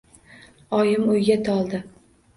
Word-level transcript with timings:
Oyim 0.79 1.05
o‘yga 1.17 1.39
toldi. 1.49 1.85